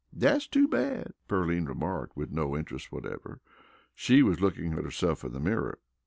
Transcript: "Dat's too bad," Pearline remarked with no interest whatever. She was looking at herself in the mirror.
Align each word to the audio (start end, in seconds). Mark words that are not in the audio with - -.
"Dat's 0.17 0.47
too 0.47 0.67
bad," 0.67 1.11
Pearline 1.27 1.65
remarked 1.67 2.17
with 2.17 2.31
no 2.31 2.57
interest 2.57 2.91
whatever. 2.91 3.39
She 3.93 4.23
was 4.23 4.41
looking 4.41 4.73
at 4.73 4.83
herself 4.83 5.23
in 5.23 5.31
the 5.31 5.39
mirror. 5.39 5.77